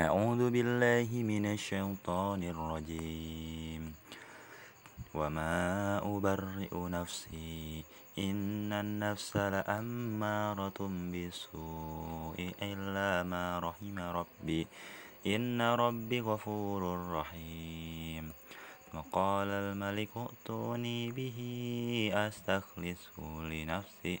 [0.00, 3.94] أعوذ بالله من الشيطان الرجيم.
[5.14, 7.84] وما أبرئ نفسي
[8.18, 14.66] إن النفس لأمارة بالسوء إلا ما رحم ربي.
[15.26, 18.32] إن ربي غفور رحيم.
[18.94, 21.38] وقال الملك ائتوني به
[22.14, 23.18] أستخلصه
[23.52, 24.20] لنفسي.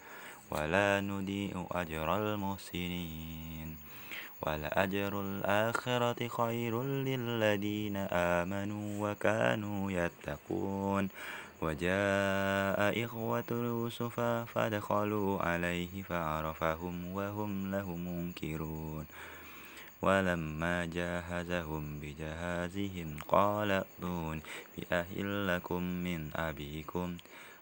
[0.51, 3.77] ولا نضيء أجر المحسنين.
[4.41, 11.09] ولأجر الآخرة خير للذين آمنوا وكانوا يتقون.
[11.61, 14.19] وجاء إخوة يوسف
[14.53, 19.05] فدخلوا عليه فعرفهم وهم له منكرون.
[20.01, 24.41] ولما جاهزهم بجهازهم قال ائتون
[24.77, 27.17] بأهل لكم من أبيكم؟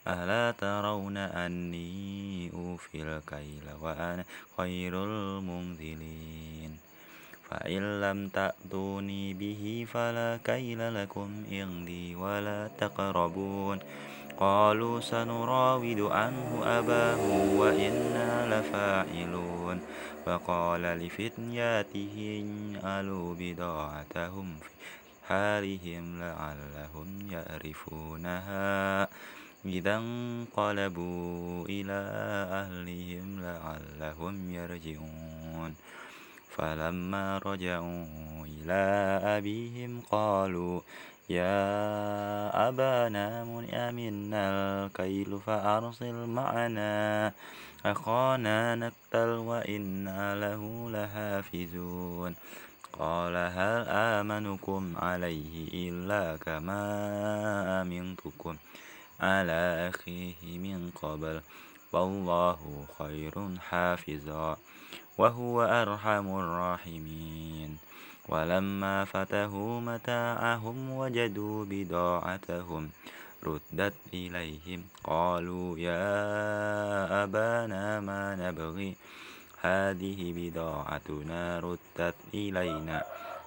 [0.09, 4.25] ألا ترون أني أوفي الكيل وأنا
[4.57, 6.77] خير المنزلين.
[7.49, 13.79] فإن لم تأتوني به فلا كيل لكم عندي ولا تقربون.
[14.38, 17.23] قالوا سنراود عنه أباه
[17.59, 19.81] وإنا لفاعلون.
[20.25, 22.45] فقال لفتياته
[22.83, 24.69] ألوا بضاعتهم في
[25.27, 29.07] حالهم لعلهم يعرفونها.
[29.65, 31.99] إذا انقلبوا إلى
[32.52, 35.75] أهلهم لعلهم يرجعون.
[36.59, 38.05] فلما رجعوا
[38.45, 38.83] إلى
[39.38, 40.81] أبيهم قالوا
[41.29, 41.59] يا
[42.69, 44.45] أبانا منع منا
[44.85, 47.34] الكيل فأرسل معنا
[47.85, 52.35] أخانا نقتل وإنا له لحافظون
[53.00, 55.53] قال هل آمنكم عليه
[55.89, 56.81] إلا كما
[57.81, 58.55] أمنتكم؟
[59.22, 61.41] على أخيه من قبل
[61.91, 64.57] والله خير حافظا
[65.18, 67.78] وهو أرحم الراحمين.
[68.29, 72.90] ولما فتحوا متاعهم وجدوا بضاعتهم
[73.44, 78.96] ردت إليهم قالوا يا أبانا ما نبغي؟
[79.62, 83.03] هذه بضاعتنا ردت إلينا.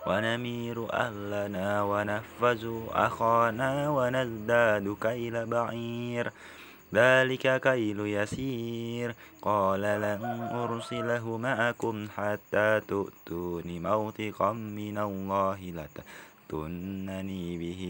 [0.06, 6.32] ونمير أهلنا ونفز أخانا ونزداد كيل بعير.
[6.94, 9.14] ذلك كيل يسير.
[9.42, 17.82] قال لن أرسله معكم حتى تؤتون موثقا من الله لتأتونني به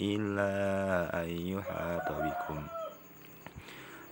[0.00, 0.52] إلا
[1.22, 2.87] أن يحاط بكم.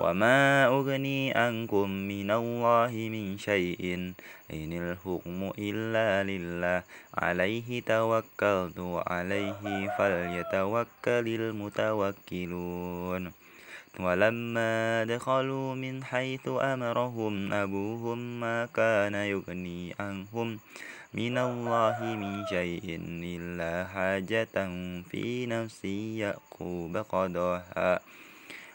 [0.00, 4.12] وما أغني عنكم من الله من شيء
[4.52, 6.82] إن الحكم إلا لله
[7.14, 9.62] عليه توكلت عليه
[9.98, 13.22] فليتوكل المتوكلون
[14.00, 20.58] ولما دخلوا من حيث أمرهم أبوهم ما كان يغني عنهم
[21.14, 24.54] من الله من شيء إلا حاجة
[25.10, 25.84] في نفس
[26.18, 28.00] يعقوب قضاها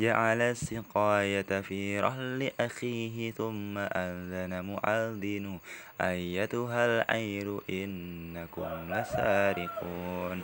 [0.00, 5.58] جعل السقاية في رحل أخيه ثم أذن معذن
[6.00, 10.42] أيتها العير إنكم لسارقون.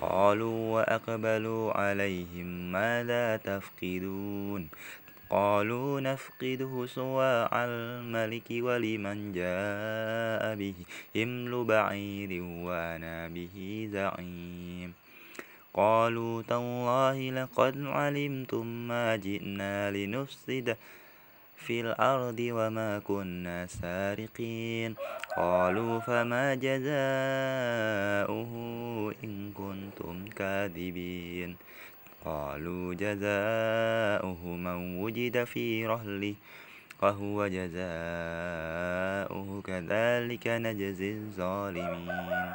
[0.00, 4.68] قالوا وأقبلوا عليهم ماذا تفقدون؟
[5.30, 10.74] قالوا نفقده سواع الملك ولمن جاء به؟
[11.14, 14.99] حمل بعير وأنا به زعيم.
[15.74, 20.76] قالوا تالله لقد علمتم ما جئنا لنفسد
[21.56, 24.94] في الأرض وما كنا سارقين.
[25.36, 28.52] قالوا فما جزاؤه
[29.24, 31.56] إن كنتم كاذبين.
[32.24, 36.34] قالوا جزاؤه من وجد في رهله
[37.02, 37.88] وهو جزاؤه
[39.66, 42.54] كذلك نجزي الظالمين.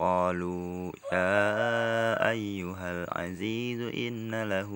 [0.00, 4.70] قالوا يا أيها العزيز إن له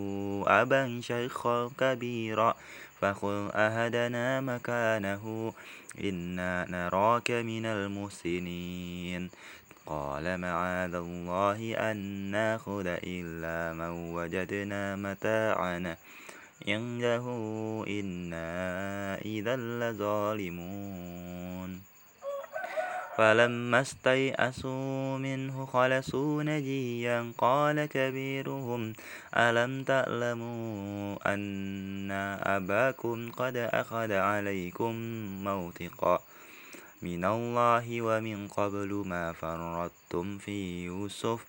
[0.46, 2.54] أبا شيخا كبيرا
[3.00, 5.52] فخذ أهدنا مكانه
[6.04, 9.30] إنا نراك من المحسنين.
[9.86, 11.96] قال معاذ الله أن
[12.30, 15.96] نأخذ إلا من وجدنا متاعنا.
[16.68, 17.24] عنده
[17.88, 18.48] إنا
[19.24, 21.14] إذا لظالمون.
[23.16, 28.92] فلما استيأسوا منه خلصوا نجيا قال كبيرهم
[29.36, 32.10] ألم تعلموا أن
[32.42, 34.94] أباكم قد أخذ عليكم
[35.44, 36.20] موثقا؟
[37.04, 41.44] من الله ومن قبل ما فرطتم في يوسف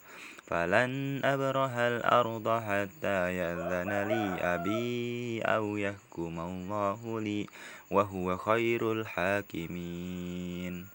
[0.48, 7.48] فلن أبرح الأرض حتى يأذن لي أبي أو يحكم الله لي
[7.92, 10.95] وهو خير الحاكمين.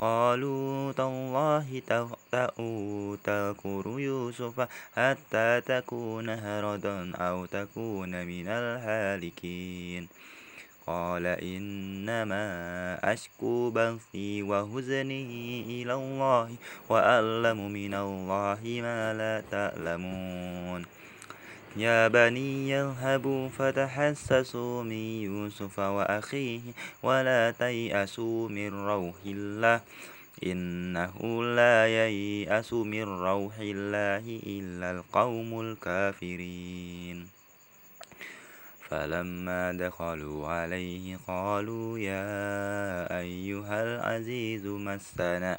[0.00, 1.82] قالوا تالله
[3.24, 10.08] تذكر يوسف حتى تكون هردا أو تكون من الهالكين.
[10.86, 12.44] قال إنما
[13.12, 16.50] أشكو بثي وهزني إلى الله
[16.88, 20.95] وأعلم من الله ما لا تعلمون.
[21.76, 24.92] يا بني اذهبوا فتحسسوا من
[25.28, 26.60] يوسف وأخيه
[27.02, 29.80] ولا تيأسوا من روح الله.
[30.46, 37.28] إنه لا ييأس من روح الله إلا القوم الكافرين.
[38.88, 42.32] فلما دخلوا عليه قالوا يا
[43.20, 45.58] أيها العزيز مسنا.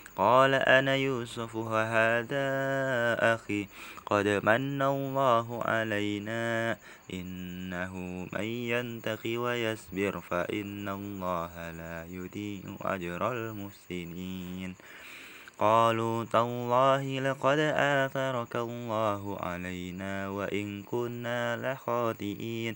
[0.15, 2.47] قال أنا يوسف وهذا
[3.35, 3.67] أخي.
[4.05, 6.77] قد من الله علينا
[7.13, 7.95] إنه
[8.33, 14.75] من ينتقي ويصبر فإن الله لا يضيع أجر المحسنين.
[15.59, 22.75] قالوا تالله لقد آثرك الله علينا وإن كنا لخاطئين.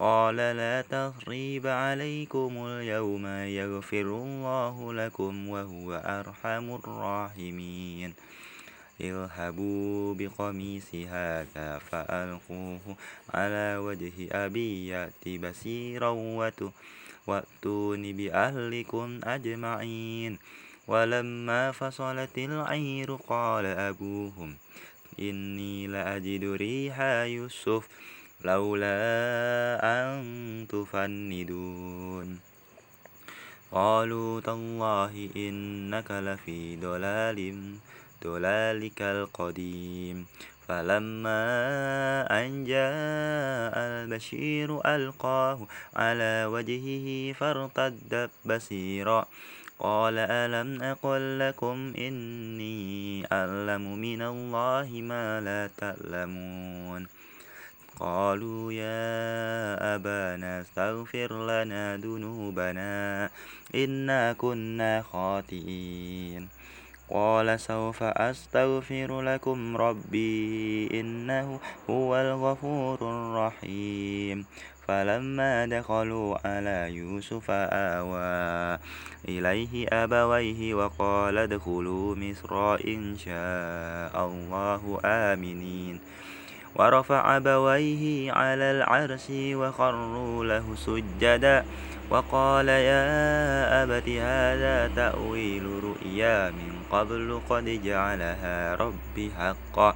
[0.00, 8.14] قال لا تثريب عليكم اليوم يغفر الله لكم وهو أرحم الراحمين.
[9.00, 12.96] اذهبوا بقميص هذا فألقوه
[13.34, 16.10] على وجه أبي يأتي بصيرا
[17.26, 20.38] وأتوني بأهلكم أجمعين.
[20.88, 24.56] ولما فصلت العير قال أبوهم
[25.18, 27.00] إني لأجد ريح
[27.36, 27.88] يوسف.
[28.44, 29.00] لولا
[29.82, 32.40] أن تفندون.
[33.72, 37.74] قالوا تالله إنك لفي ضلال
[38.24, 40.26] ضلالك القديم.
[40.68, 41.42] فلما
[42.30, 45.58] أن جاء البشير ألقاه
[45.94, 49.26] على وجهه فارتد بصيرا
[49.78, 57.19] قال ألم أقل لكم إني أعلم من الله ما لا تعلمون.
[58.00, 63.30] قالوا يا أبانا استغفر لنا ذنوبنا
[63.74, 66.48] إنا كنا خاطئين.
[67.10, 74.46] قال سوف أستغفر لكم ربي إنه هو الغفور الرحيم.
[74.88, 78.78] فلما دخلوا على يوسف آوى
[79.28, 86.00] إليه أبويه وقال ادخلوا مصر إن شاء الله آمنين.
[86.76, 91.64] ورفع أبويه على العرش وخروا له سجدا.
[92.10, 93.06] وقال يا
[93.82, 99.94] أبت هذا تأويل رؤيا من قبل قد جعلها ربي حقا.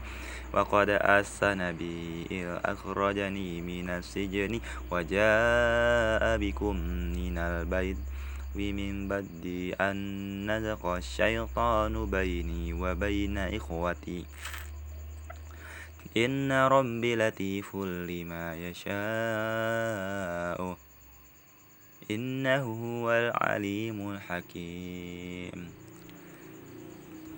[0.55, 6.77] وقد أحسن بي إذ أخرجني من السجن وجاء بكم
[7.19, 7.99] من البيت.
[8.55, 9.45] ومن بعد
[9.81, 9.97] أن
[10.47, 14.25] نزق الشيطان بيني وبين إخوتي.
[16.17, 18.95] إن ربي لطيف لما يشاء.
[22.11, 25.71] إنه هو العليم الحكيم.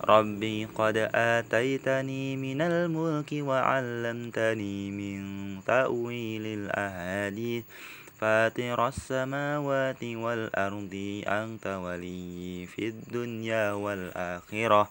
[0.04, 5.20] ربي قد آتيتني من الملك وعلمتني من
[5.64, 7.64] تأويل الأحاديث.
[8.20, 14.90] فاطر السماوات والأرض أنت ولي في الدنيا والآخرة.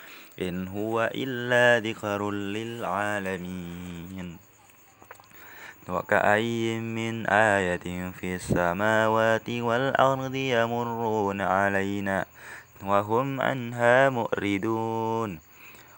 [0.39, 4.37] إن هو إلا ذكر للعالمين.
[5.89, 12.25] وكأي من آية في السماوات والأرض يمرون علينا
[12.83, 15.39] وهم عنها مؤردون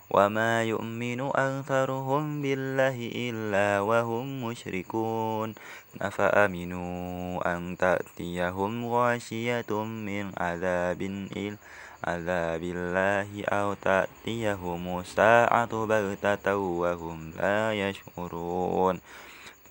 [0.10, 5.54] وما يؤمن أكثرهم بالله إلا وهم مشركون.
[6.02, 11.02] أفأمنوا أن تأتيهم غاشية من عذاب
[11.38, 11.58] إلى
[12.04, 19.00] عذاب الله أو تأتيهم الساعة بغتة وهم لا يشعرون.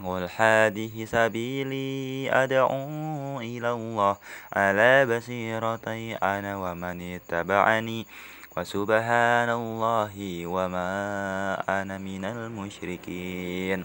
[0.05, 4.17] قل هذه سبيلي أدعو إلى الله.
[4.53, 8.07] على بصيرتي أنا ومن اتبعني؟
[8.57, 10.93] وسبحان الله وما
[11.69, 13.85] أنا من المشركين.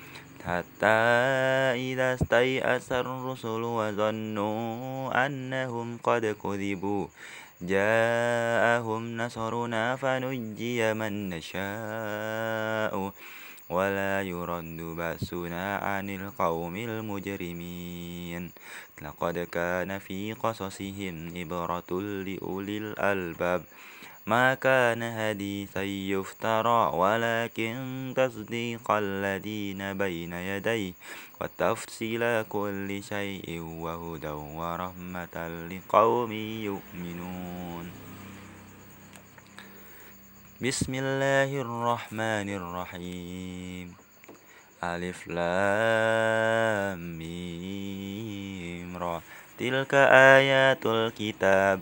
[0.41, 0.99] حتى
[1.77, 7.07] إذا استيأس الرسل وظنوا أنهم قد كذبوا
[7.61, 13.13] جاءهم نصرنا فنجي من نشاء
[13.69, 18.51] ولا يرد بأسنا عن القوم المجرمين.
[19.01, 23.61] لقد كان في قصصهم إبرة لأولي الألباب
[24.25, 30.93] ما كان حديثا يفترى ولكن تصديق الذين بين يديه
[31.41, 35.35] وتفصيل كل شيء وهدى ورحمة
[35.71, 36.31] لقوم
[36.69, 37.91] يؤمنون.
[40.61, 43.95] بسم الله الرحمن الرحيم.
[44.83, 48.93] ألف لام ميم
[49.57, 49.93] تلك
[50.37, 51.81] آيات الكتاب.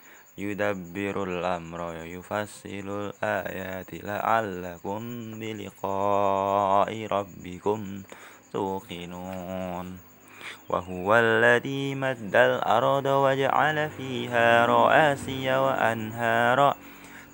[0.37, 2.87] يدبر الأمر يفصل
[3.23, 5.01] الآيات لعلكم
[5.39, 8.03] بلقاء ربكم
[8.53, 10.11] توقنون.
[10.69, 16.75] وهو الذي مد الأرض وجعل فيها رواسي وأنهارا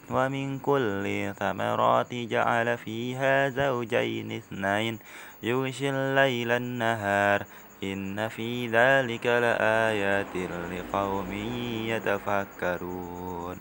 [0.10, 5.00] ومن كل ثمرات جعل فيها زوجين اثنين
[5.44, 7.46] يغشي الليل النهار
[7.84, 10.36] إن في ذلك لآيات
[10.72, 11.32] لقوم
[11.94, 13.58] يتفكرون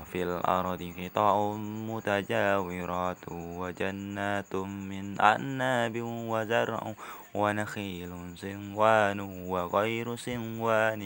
[0.00, 1.52] وفي الأرض قطع
[1.92, 6.94] متجاورات وجنات من أعناب وزرع
[7.34, 11.02] ونخيل سنوان وغير سنوان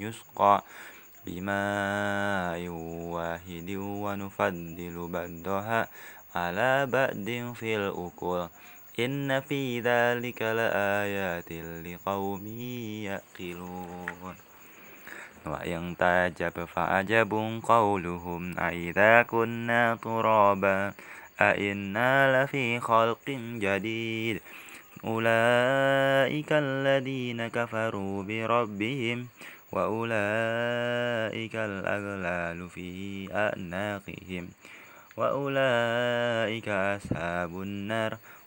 [0.00, 0.64] يسقى
[1.26, 2.68] بماء
[3.14, 5.88] واحد ونفضل بعضها
[6.34, 8.48] على بعد في الأكل
[9.00, 11.52] إن في ذلك لآيات
[11.86, 12.46] لقوم
[13.08, 14.34] يأكلون
[15.46, 20.92] وإن تعجب فعجب قولهم أئذا كنا ترابا
[21.40, 23.28] أئنا لفي خلق
[23.64, 24.40] جديد
[25.04, 29.26] أولئك الذين كفروا بربهم
[29.72, 34.48] وأولئك الأغلال في أعناقهم
[35.16, 38.16] وأولئك أصحاب النار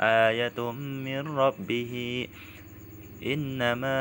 [0.00, 2.26] آية من ربه.
[3.26, 3.98] إنما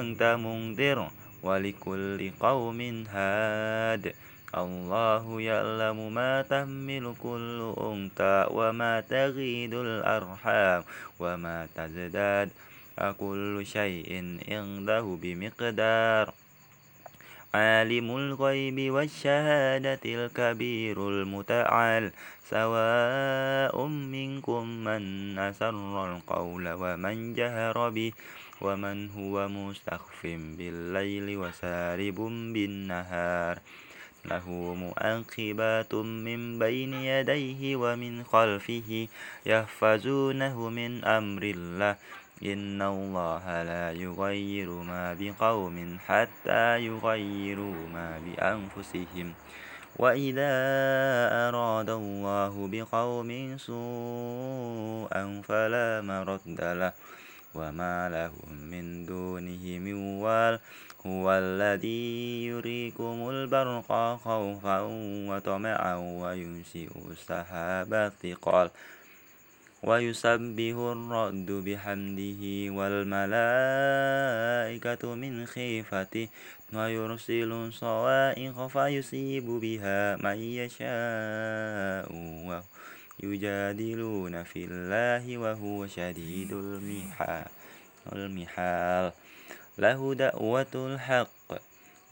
[0.00, 1.10] أنت منذر
[1.42, 4.14] ولكل قوم هاد.
[4.56, 10.84] الله يعلم ما تحمل كل أنثى وما تغيد الأرحام
[11.18, 12.48] وما تزداد
[12.98, 16.41] أكل شيء عنده بمقدار.
[17.54, 22.12] عالم الغيب والشهادة الكبير المتعال.
[22.48, 25.02] سواء منكم من
[25.38, 28.12] أسر القول ومن جهر به
[28.60, 32.18] ومن هو مستخف بالليل وسارب
[32.54, 33.58] بالنهار.
[34.24, 39.08] له مؤقبات من بين يديه ومن خلفه
[39.46, 41.96] يحفظونه من أمر الله.
[42.44, 49.34] إن الله لا يغير ما بقوم حتى يغيروا ما بأنفسهم.
[49.98, 50.52] وإذا
[51.48, 56.92] أراد الله بقوم سوءا فلا مرد له.
[57.54, 60.58] وما لهم من دونه من وال.
[61.06, 63.90] هو الذي يريكم البرق
[64.24, 64.80] خوفا
[65.28, 68.70] وطمعا وينشئ السحاب الثقال
[69.82, 72.42] ويسبح الرد بحمده
[72.78, 74.34] والملائكة
[75.14, 76.28] من خيفته
[76.74, 82.08] ويرسل صوائق فيصيب بها من يشاء
[83.22, 86.52] يجادلون في الله وهو شديد
[88.12, 89.12] المحال.
[89.78, 91.52] له دعوة الحق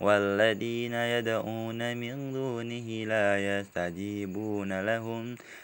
[0.00, 5.36] والذين يدعون من دونه لا يستجيبون لهم.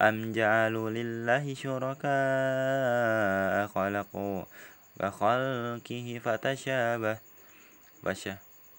[0.00, 2.06] أم جعلوا لله شركاء
[3.66, 4.44] خلقوا
[4.98, 7.18] كخلقه فتشابه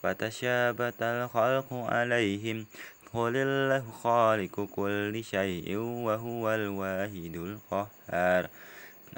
[0.04, 2.66] فتشابه الخلق عليهم.
[3.14, 8.50] قل الله خالق كل شيء وهو الواحد القهار.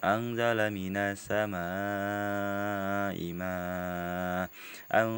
[0.04, 1.62] أنزل من السماء
[3.34, 4.50] ماء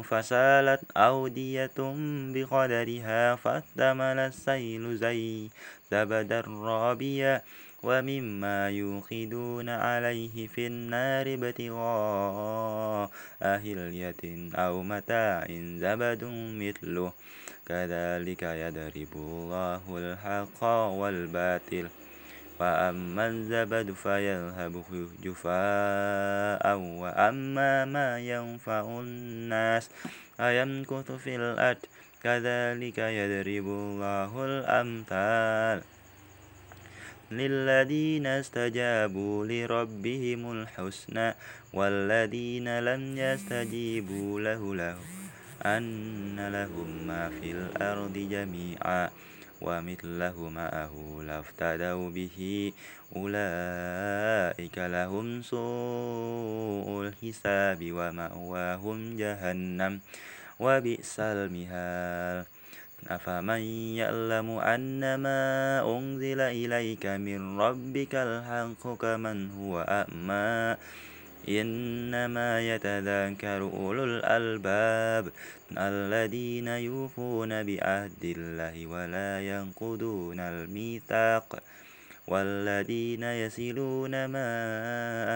[0.02, 1.78] فسالت أودية
[2.34, 5.48] بقدرها فاحتمل السيل زي
[5.90, 7.42] زبدا رابيا
[7.84, 13.10] ومما يوقدون عليه في النار ابتغاء
[13.42, 14.22] أهلية
[14.54, 15.46] أو متاع
[15.84, 16.24] زبد
[16.60, 17.12] مثله.
[17.66, 20.64] كذلك يضرب الله الحق
[21.00, 21.88] والباطل.
[22.60, 24.84] وأما الزبد فيذهب
[25.22, 29.90] جفاء وأما ما ينفع الناس
[30.36, 31.82] فيمكث في الأرض.
[32.24, 35.82] كذلك يضرب الله الأمثال
[37.30, 41.34] للذين استجابوا لربهم الحسنى
[41.72, 44.96] والذين لم يستجيبوا له له
[45.66, 49.10] أن لهم ما في الأرض جميعا.
[49.66, 50.94] ومثله معه
[51.26, 52.38] لافتدوا به
[53.16, 60.00] أولئك لهم سوء الحساب ومأواهم جهنم
[60.60, 62.46] وبئس المهاد.
[63.08, 63.60] أفمن
[64.00, 65.40] يعلم أنما
[65.84, 70.76] أنزل إليك من ربك الحق كمن هو أعمى
[71.48, 75.32] إنما يتذكر أولو الألباب
[75.78, 81.62] الذين يوفون بعهد الله ولا ينقضون الميثاق
[82.28, 84.48] والذين يصلون ما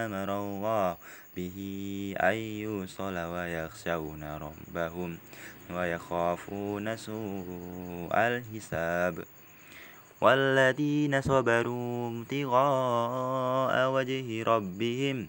[0.07, 0.97] أمر الله
[1.37, 1.59] به
[2.21, 5.18] أن يوصل ويخشون ربهم
[5.71, 9.25] ويخافون سوء الحساب
[10.21, 15.29] والذين صبروا ابتغاء وجه ربهم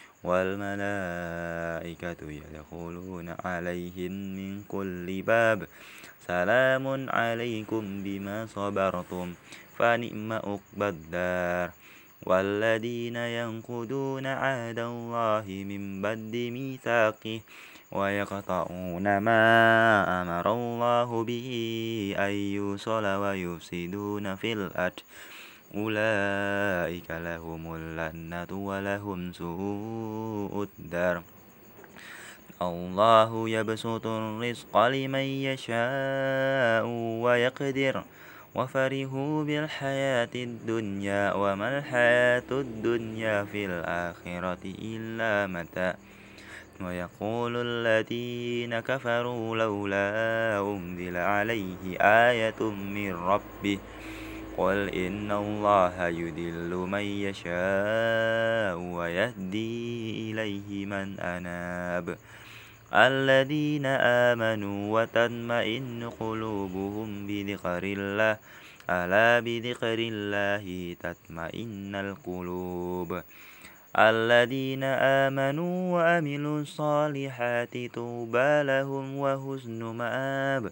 [0.23, 5.67] والملائكة يدخلون عليهم من كل باب.
[6.27, 9.33] سلام عليكم بما صبرتم.
[9.77, 11.69] فنعم عقبى الدار.
[12.25, 17.41] والذين ينقضون عهد الله من بعد ميثاقه
[17.91, 19.41] ويقطعون ما
[20.21, 21.49] أمر الله به
[22.17, 24.99] أن يوصل ويفسدون في الأرض.
[25.75, 31.21] أولئك لهم اللعنة ولهم سوء الدار
[32.61, 36.85] الله يبسط الرزق لمن يشاء
[37.23, 38.03] ويقدر.
[38.55, 45.95] وفرحوا بالحياة الدنيا وما الحياة الدنيا في الآخرة إلا متاع.
[46.81, 53.79] ويقول الذين كفروا لولا أنزل عليه آية من ربه.
[54.61, 59.81] قل إن الله يدل من يشاء ويهدي
[60.31, 62.17] إليه من أناب
[62.93, 63.85] الذين
[64.29, 68.37] آمنوا وتطمئن قلوبهم بذكر الله
[68.89, 70.65] ألا بذكر الله
[70.99, 73.21] تطمئن القلوب
[73.97, 74.83] الذين
[75.25, 80.71] آمنوا وعملوا الصالحات طوبى لهم وحسن مآب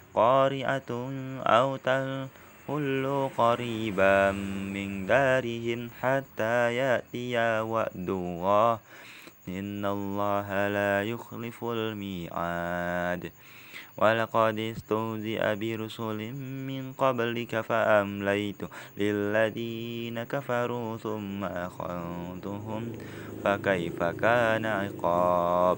[0.13, 0.91] قارئة
[1.43, 4.31] أو تحل قريبا
[4.71, 8.79] من دارهم حتى يأتي وعد الله.
[9.47, 13.31] إن الله لا يخلف الميعاد.
[13.97, 16.19] ولقد استهزئ برسل
[16.67, 18.61] من قبلك فأمليت
[18.97, 22.91] للذين كفروا ثم أخذتهم.
[23.43, 25.77] فكيف كان عقاب؟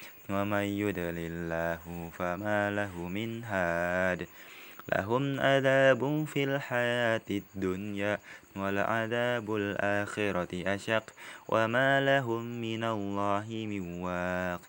[0.33, 4.27] ومن يدل الله فما له من هاد.
[4.95, 8.17] لهم عذاب في الحياة الدنيا
[8.55, 11.05] والعذاب الآخرة أشق
[11.49, 14.61] وما لهم من الله من واق.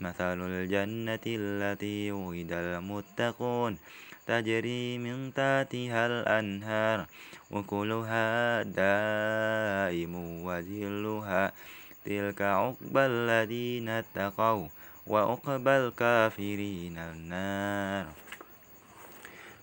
[0.00, 3.78] مثل الجنة التي وعد المتقون
[4.26, 7.06] تجري من تحتها الأنهار
[7.50, 10.14] وكلها دائم
[10.44, 11.52] وذلها
[12.04, 14.68] تلك عقبى الذين اتقوا
[15.06, 18.06] وعقبى الكافرين النار.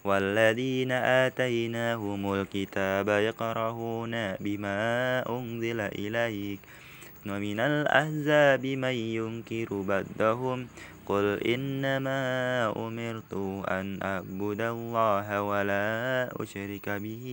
[0.04, 4.80] والذين آتيناهم الكتاب يقرؤون بما
[5.30, 6.60] أنزل إليك.
[7.25, 10.67] ومن الأحزاب من ينكر بدهم
[11.06, 12.21] قل إنما
[12.77, 13.34] أمرت
[13.69, 17.25] أن أعبد الله ولا أشرك به.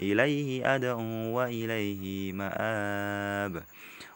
[0.00, 3.62] إليه أدعو وإليه مآب.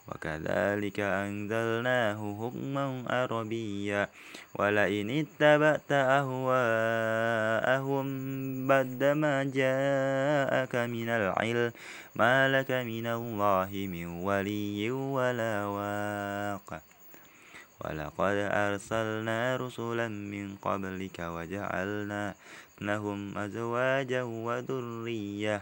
[0.07, 4.09] وكذلك أنزلناه حكما عربيا.
[4.55, 8.07] ولئن اتبعت أهواءهم
[8.67, 11.71] بعد ما جاءك من العلم
[12.15, 16.81] ما لك من الله من ولي ولا واق.
[17.81, 22.35] ولقد أرسلنا رسلا من قبلك وجعلنا
[22.81, 25.61] لهم أزواجا وذرية.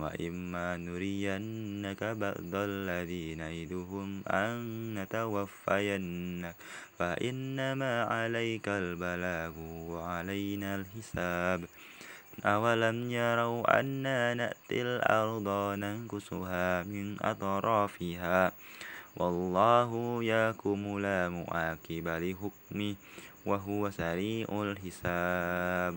[0.00, 4.54] وإما نرينك بعض الذي نعدهم أن
[4.94, 6.56] نتوفينك.
[6.98, 9.52] فإنما عليك البلاغ
[9.90, 11.64] وعلينا الحساب.
[12.44, 18.52] أولم يروا أنا نأتي الأرض ننكسها من أطرافها.
[19.16, 22.94] والله ياكم لا معاقب لحكمه
[23.46, 25.96] وهو سريع الحساب.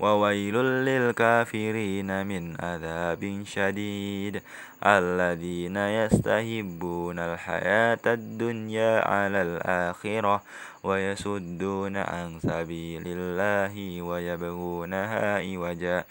[0.00, 4.42] وويل للكافرين من عذاب شديد
[4.86, 10.42] الذين يستهبون الحياة الدنيا على الآخرة
[10.84, 16.04] ويسدون عن سبيل الله ويبغونها عوجا.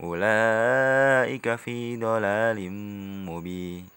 [0.00, 2.72] أولئك في ضلال
[3.28, 3.95] مبين.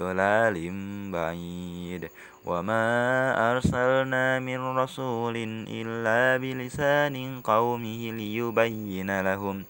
[0.00, 0.70] ضلال
[1.12, 2.08] بعيد.
[2.44, 9.64] وما أرسلنا من رسول إلا بلسان قومه ليبين لهم.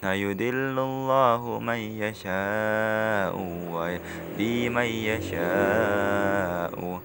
[0.00, 3.38] فيدل الله من يشاء
[3.70, 7.00] ويهدي من يشاء.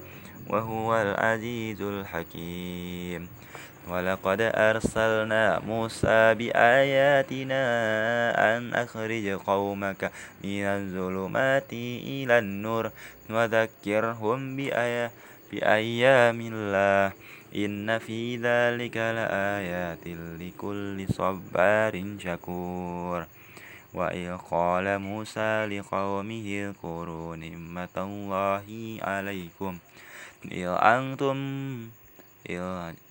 [0.50, 3.37] وهو العزيز الحكيم.
[3.88, 7.64] ولقد أرسلنا موسى بآياتنا
[8.36, 10.12] أن أخرج قومك
[10.44, 11.74] من الظلمات
[12.04, 12.92] إلى النور
[13.30, 14.40] وذكرهم
[15.52, 17.12] بأيام الله.
[17.56, 20.04] إن في ذلك لآيات
[20.44, 23.20] لكل صبار شكور.
[23.94, 28.68] وإذ قال موسى لقومه اذكروا نعمة الله
[29.02, 29.74] عليكم.
[30.52, 31.38] إذ أنتم
[32.50, 32.62] إذ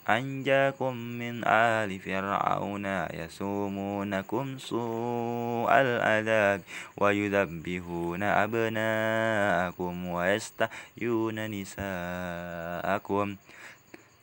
[0.09, 6.61] أنجاكم من آل فرعون يسومونكم سوء العذاب
[6.97, 13.37] ويذبحون أبناءكم ويستحيون نساءكم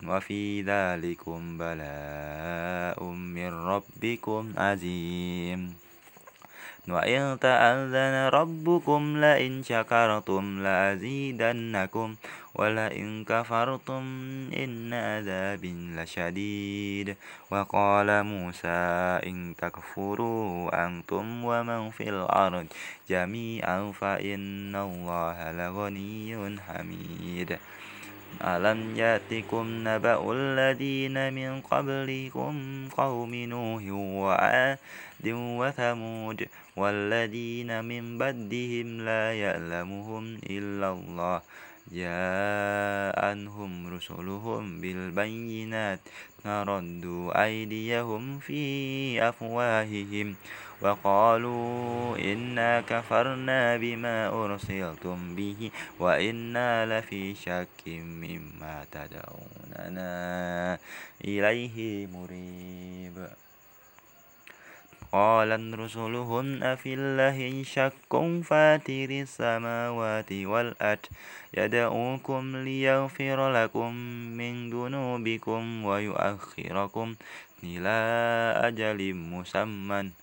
[0.08, 5.83] وفي ذلكم بلاء من ربكم عظيم.
[6.90, 12.16] وإن تأذن ربكم لئن شكرتم لأزيدنكم
[12.56, 14.04] ولئن كفرتم
[14.58, 17.16] إن عذابي لشديد
[17.52, 18.80] وقال موسى
[19.28, 22.68] إن تكفروا أنتم ومن في الأرض
[23.10, 27.58] جميعا فإن الله لغني حميد
[28.42, 32.54] ألم يأتكم نبأ الذين من قبلكم
[32.98, 34.78] قوم نوح وعاد
[35.28, 41.42] وثمود والذين من بدهم لا يعلمهم إلا الله.
[41.92, 46.00] جاءنهم رسلهم بالبينات
[46.44, 48.64] فردوا أيديهم في
[49.30, 50.36] أفواههم
[50.82, 60.80] وقالوا إنا كفرنا بما أرسلتم به وإنا لفي شك مما تدعوننا
[61.24, 63.28] إليه مريب.
[65.14, 68.14] قالت رسلهم أفي الله شك
[68.50, 71.06] فاتر السماوات والأرض.
[71.58, 73.92] يدعوكم ليغفر لكم
[74.38, 77.16] من ذنوبكم ويؤخركم
[77.64, 77.98] إلى
[78.68, 80.23] أجل مسمى.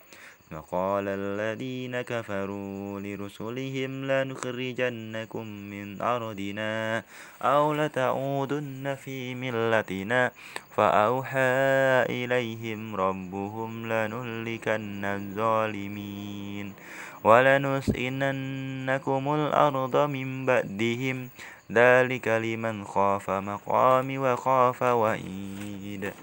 [0.53, 7.03] وقال الذين كفروا لرسلهم لنخرجنكم من أرضنا
[7.41, 10.31] أو لتعودن في ملتنا.
[10.75, 11.39] فأوحى
[12.09, 16.73] إليهم ربهم لنهلكن الظالمين
[17.23, 21.29] ولنسئننكم الأرض من بعدهم.
[21.71, 26.13] ذلك لمن خاف مقامي وخاف وعيد.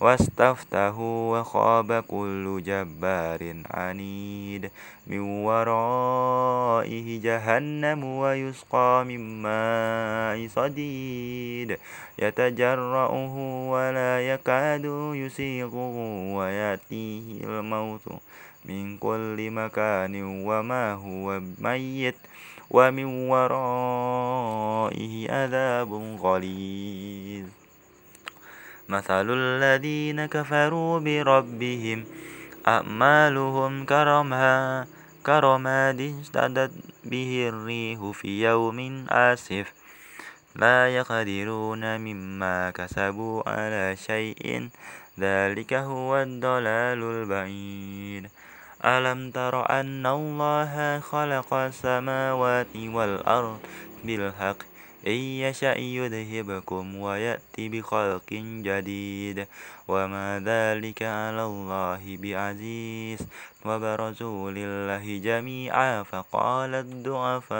[0.00, 4.70] واستفتحوا وخاب كل جبار عنيد
[5.06, 11.78] من ورائه جهنم ويسقى من ماء صديد.
[12.18, 13.36] يتجرأه
[13.70, 15.96] ولا يكاد يسيغه
[16.36, 18.08] ويأتيه الموت
[18.64, 22.16] من كل مكان وما هو ميت
[22.70, 27.65] ومن ورائه عذاب غليظ.
[28.88, 32.04] مثل الذين كفروا بربهم.
[32.68, 34.86] أعمالهم كرمها
[35.26, 36.72] كرماد اشتدت
[37.04, 39.72] به الريح في يوم آسف.
[40.56, 44.68] لا يقدرون مما كسبوا على شيء.
[45.20, 48.30] ذلك هو الضلال البعيد.
[48.84, 53.58] ألم تر أن الله خلق السماوات والأرض
[54.04, 54.75] بالحق؟
[55.06, 58.32] إن يشأ يذهبكم ويأتي بخلق
[58.66, 59.46] جديد
[59.88, 63.20] وما ذلك على الله بعزيز.
[63.66, 67.56] وبرزوا لله جميعا فقال الضعفاء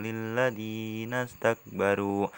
[0.00, 2.28] للذين استكبروا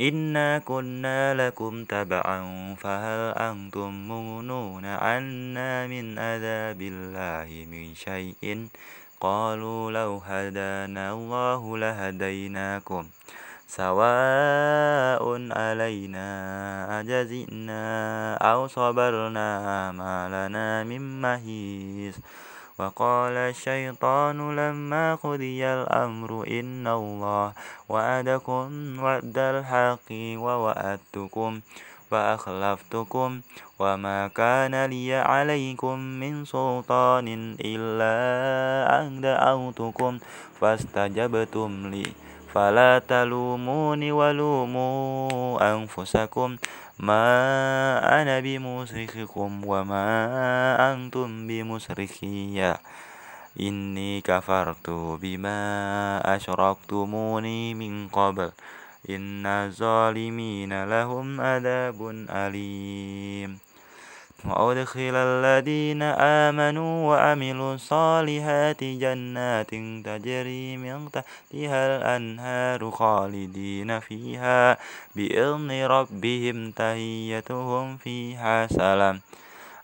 [0.00, 2.40] إنا كنا لكم تبعا
[2.74, 8.68] فهل أنتم مغنون عنا من عذاب الله من شيء
[9.20, 13.06] قالوا لو هدانا الله لهديناكم
[13.68, 16.26] سواء علينا
[17.00, 17.84] أجزئنا
[18.36, 22.16] أو صبرنا ما لنا من مهيس
[22.78, 27.52] وقال الشيطان لما قضي الأمر إن الله
[27.88, 28.66] وعدكم
[28.98, 30.10] وعد الحق
[30.44, 31.60] ووعدتكم
[32.10, 33.40] فأخلفتكم
[33.80, 38.12] وما كان لي عليكم من سلطان إلا
[39.00, 40.18] أن دعوتكم
[40.60, 42.12] فاستجبتم لي.
[42.52, 46.56] فلا تلوموني ولوموا أنفسكم.
[46.98, 47.24] ما
[48.22, 50.12] أنا بمصرخكم وما
[50.92, 52.74] أنتم بمصرخي
[53.60, 54.90] إني كفرت
[55.22, 55.60] بما
[56.36, 58.50] أشركتموني من قبل.
[59.10, 63.69] إن الظالمين لهم عذاب أليم.
[64.44, 66.02] وأدخل الذين
[66.46, 69.70] آمنوا وعملوا الصالحات جنات
[70.04, 74.78] تجري من تحتها الأنهار خالدين فيها
[75.16, 79.20] بإذن ربهم تهيتهم فيها سلام.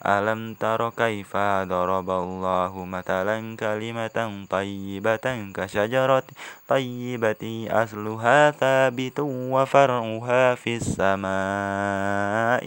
[0.07, 1.37] ألم تر كيف
[1.67, 6.23] ضرب الله مثلا كلمة طيبة كشجرة
[6.69, 12.67] طيبة أصلها ثابت وفرعها في السماء؟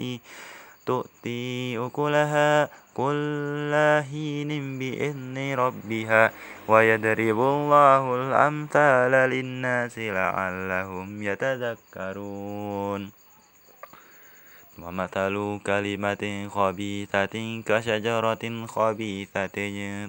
[0.89, 3.73] تؤتي أكلها كل
[4.09, 6.23] حين بإذن ربها
[6.67, 13.01] ويضرب الله الأمثال للناس لعلهم يتذكرون.
[14.83, 15.35] ومثل
[15.65, 17.35] كلمة خبيثة
[17.67, 19.57] كشجرة خبيثة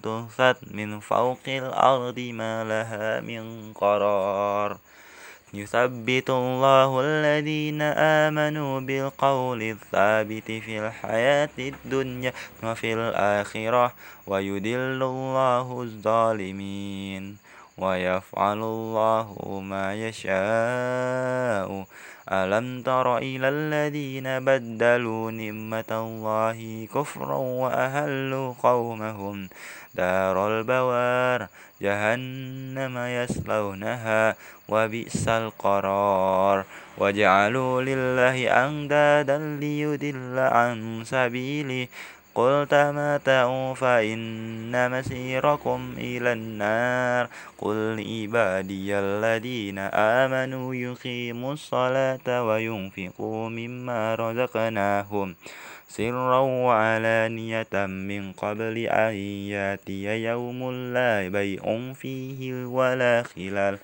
[0.04, 4.78] تنصت من فوق الأرض ما لها من قرار.
[5.54, 12.32] يثبت الله الذين آمنوا بالقول الثابت في الحياة الدنيا
[12.62, 13.92] وفي الآخرة
[14.26, 17.36] ويدل الله الظالمين
[17.78, 21.86] ويفعل الله ما يشاء.
[22.32, 29.48] ألم تر إلى الذين بدلوا نعمة الله كفرا وأهلوا قومهم
[29.94, 31.46] دار البوار
[31.82, 34.36] جهنم يصلونها
[34.68, 36.64] وبئس القرار
[36.98, 41.88] وجعلوا لله أندادا ليدل عن سبيله
[42.34, 47.28] قل تمتعوا فإن مسيركم إلى النار.
[47.58, 55.34] قل عبادي الذين آمنوا يقيموا الصلاة وينفقوا مما رزقناهم
[55.88, 59.14] سرا وعلانية من قبل أن
[59.50, 63.78] يأتي يوم لا بيع فيه ولا خلال.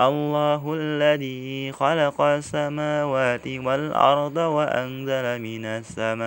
[0.00, 6.26] الله الذي خلق السماوات والأرض وأنزل من السماء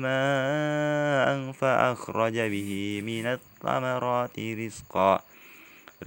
[0.00, 5.20] ماء فأخرج به من الثمرات رزقا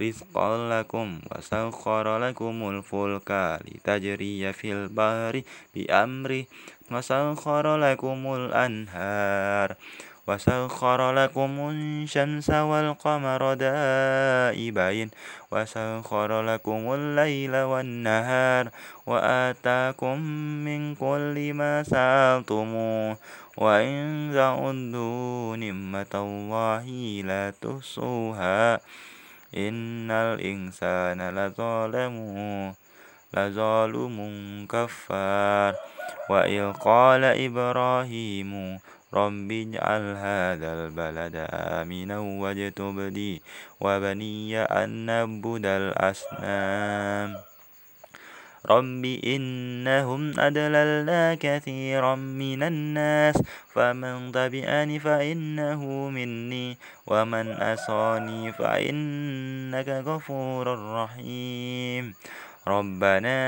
[0.02, 5.42] رزقا لكم وسخر لكم الفلك لتجري في البحر
[5.74, 6.44] بأمره
[6.92, 9.74] وسخر لكم الأنهار
[10.28, 15.10] وسخر لكم الشمس والقمر دائبين.
[15.50, 18.70] وسخر لكم الليل والنهار
[19.06, 20.18] وآتاكم
[20.64, 23.16] من كل ما سألتموه
[23.56, 26.86] وإن تعدوا نعمة الله
[27.24, 28.80] لا تحصوها
[29.56, 32.14] إن الإنسان لظالم
[33.34, 34.16] لظالم
[34.70, 35.74] كفار.
[36.28, 38.78] وإذ قال إبراهيم
[39.14, 43.42] رب اجعل هذا البلد آمنا واجتبني
[43.80, 47.36] وبني أن نعبد الأصنام
[48.66, 53.42] رب إنهم أدللنا كثيرا من الناس
[53.72, 62.14] فمن تبعني فإنه مني ومن أصاني فإنك غفور رحيم
[62.68, 63.38] ربنا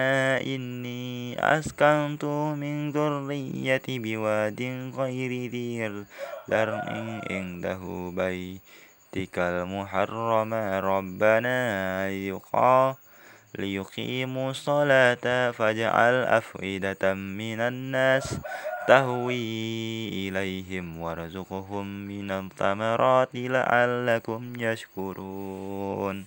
[0.41, 2.25] إني أسكنت
[2.57, 4.61] من ذريتي بواد
[4.97, 6.05] غير ذي
[6.49, 6.85] زرع
[7.31, 7.83] عنده
[8.16, 10.55] بيتك المحرم.
[10.91, 11.59] ربنا
[13.59, 18.27] ليقيموا الصلاة فاجعل أفئدة من الناس
[18.89, 26.27] تهوي إليهم وارزقهم من الثمرات لعلكم يشكرون.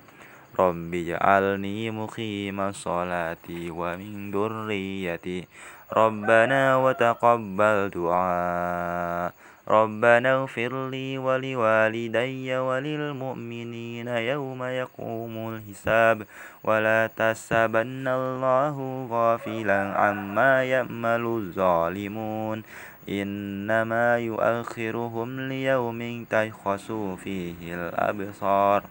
[0.61, 5.47] رب اجعلني مقيم الصلاة ومن ذريتي
[5.93, 9.33] ربنا وتقبل دعاء
[9.67, 16.17] ربنا اغفر لي ولوالدي وللمؤمنين يوم يقوم الحساب
[16.63, 22.63] ولا تحسبن الله غافلا عما يأمل الظالمون
[23.09, 26.91] إنما يؤخرهم ليوم تشخص
[27.23, 28.83] فيه الأبصار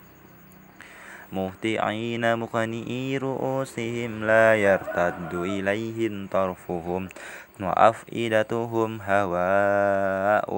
[1.33, 7.09] مهطعين مقنئي رؤوسهم لا يرتد إليهم طرفهم
[7.61, 10.51] وأفئدتهم هواء.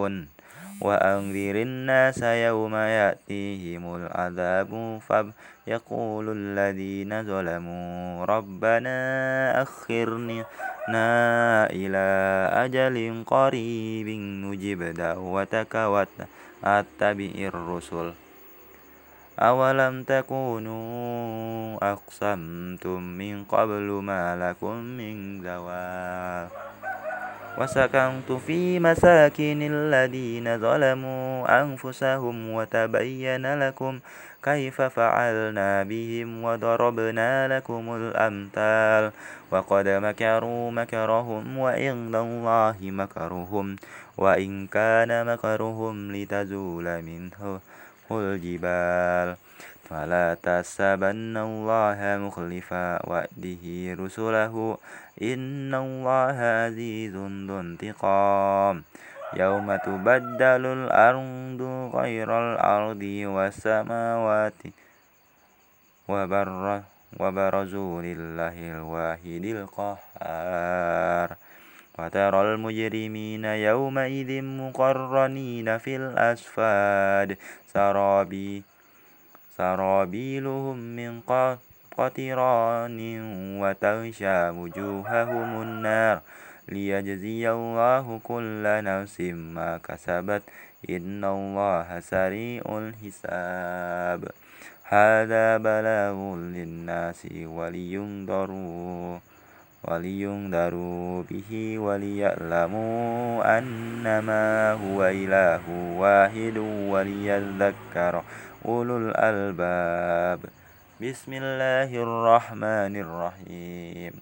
[0.83, 8.99] وأنذر الناس يوم يأتيهم العذاب فيقول الذين ظلموا ربنا
[9.63, 10.47] أخرنا
[11.71, 12.07] إلى
[12.67, 14.09] أجل قريب
[14.43, 18.22] نجب دعوتك واتبع الرسل.
[19.39, 26.49] أولم تكونوا أقسمتم من قبل ما لكم من زوال
[27.59, 34.01] وسكنت في مساكن الذين ظلموا أنفسهم وتبين لكم
[34.43, 39.13] كيف فعلنا بهم وضربنا لكم الأمثال
[39.51, 43.77] وقد مكروا مكرهم وعند الله مكرهم
[44.19, 47.61] وإن كان مكرهم لتزول منه
[48.21, 49.37] الجبال.
[49.89, 52.73] فلا تحسبن الله مخلف
[53.05, 53.65] وعده
[54.05, 54.79] رسله.
[55.23, 58.83] إن الله عزيز ذو انتقام.
[59.37, 61.61] يوم تبدل الأرض
[61.95, 64.61] غير الأرض والسماوات
[66.09, 66.83] وبر
[67.21, 71.29] وبرزوا لله الواحد القهار.
[71.99, 77.37] وترى المجرمين يومئذ مقرنين في الأسفاد.
[77.75, 78.63] سرابي
[79.57, 81.21] سرابيلهم من
[81.99, 83.01] قطران
[83.61, 86.21] وتغشى وجوههم النار
[86.69, 90.43] ليجزي الله كل نفس ما كسبت.
[90.91, 94.29] إن الله سريع الحساب.
[94.85, 99.32] هذا بلاغ للناس ولينذروا.
[99.85, 105.61] ولينذروا به وليعلموا أنما هو إله
[105.99, 106.57] واحد
[106.93, 108.23] وليذكر
[108.65, 110.41] أولو الألباب.
[111.03, 114.13] بسم الله الرحمن الرحيم.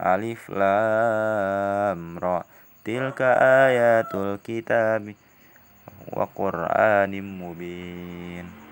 [0.00, 2.44] ألف لام را.
[2.84, 3.20] تلك
[3.68, 5.14] آيات الكتاب
[6.12, 8.63] وقرآن مبين.